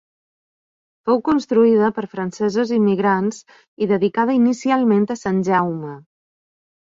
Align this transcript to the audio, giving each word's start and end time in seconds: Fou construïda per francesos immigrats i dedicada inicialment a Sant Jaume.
Fou 1.09 1.19
construïda 1.27 1.89
per 1.97 2.03
francesos 2.13 2.71
immigrats 2.77 3.39
i 3.85 3.89
dedicada 3.93 4.37
inicialment 4.39 5.05
a 5.17 5.19
Sant 5.25 5.43
Jaume. 5.51 5.93